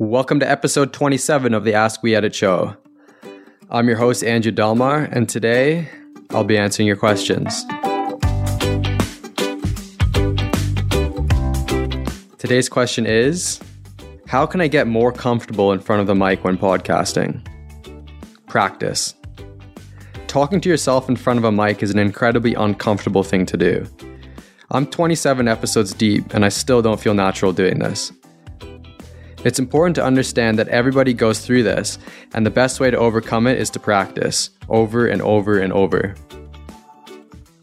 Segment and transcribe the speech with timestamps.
[0.00, 2.76] Welcome to episode 27 of the Ask We Edit show.
[3.68, 5.88] I'm your host, Andrew Delmar, and today
[6.30, 7.64] I'll be answering your questions.
[12.38, 13.58] Today's question is
[14.28, 17.44] How can I get more comfortable in front of the mic when podcasting?
[18.46, 19.14] Practice.
[20.28, 23.84] Talking to yourself in front of a mic is an incredibly uncomfortable thing to do.
[24.70, 28.12] I'm 27 episodes deep and I still don't feel natural doing this.
[29.44, 31.98] It's important to understand that everybody goes through this,
[32.34, 36.14] and the best way to overcome it is to practice over and over and over.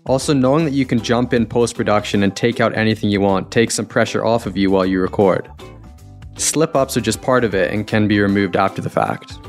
[0.06, 3.52] Also, knowing that you can jump in post production and take out anything you want
[3.52, 5.50] takes some pressure off of you while you record.
[6.38, 9.40] Slip ups are just part of it and can be removed after the fact.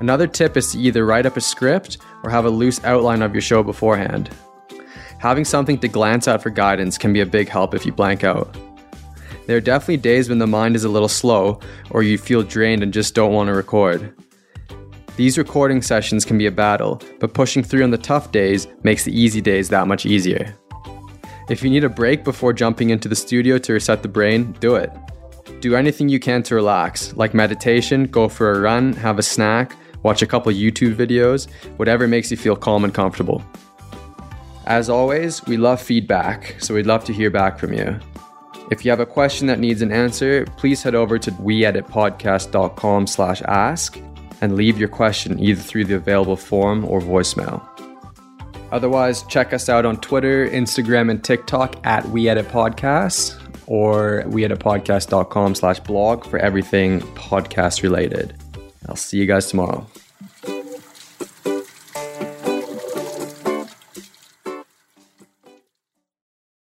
[0.00, 3.34] Another tip is to either write up a script or have a loose outline of
[3.34, 4.30] your show beforehand.
[5.18, 8.24] Having something to glance at for guidance can be a big help if you blank
[8.24, 8.56] out.
[9.46, 11.58] There are definitely days when the mind is a little slow
[11.90, 14.14] or you feel drained and just don't want to record.
[15.16, 19.04] These recording sessions can be a battle, but pushing through on the tough days makes
[19.04, 20.54] the easy days that much easier.
[21.50, 24.76] If you need a break before jumping into the studio to reset the brain, do
[24.76, 24.90] it.
[25.60, 29.76] Do anything you can to relax, like meditation, go for a run, have a snack,
[30.02, 33.44] watch a couple YouTube videos, whatever makes you feel calm and comfortable.
[34.66, 37.98] As always, we love feedback, so we'd love to hear back from you.
[38.72, 43.42] If you have a question that needs an answer, please head over to weeditpodcast.com slash
[43.42, 44.00] ask
[44.40, 47.62] and leave your question either through the available form or voicemail.
[48.70, 56.24] Otherwise, check us out on Twitter, Instagram, and TikTok at weeditpodcast or weeditpodcast.com slash blog
[56.24, 58.34] for everything podcast related.
[58.88, 59.86] I'll see you guys tomorrow.